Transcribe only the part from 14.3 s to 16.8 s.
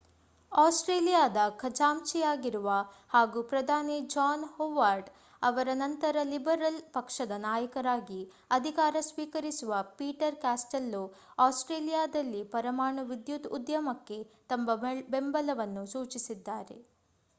ತಮ್ಮ ಬೆಂಬಲವನ್ನು ಸೂಚಿಸಿದ್ದಾರೆ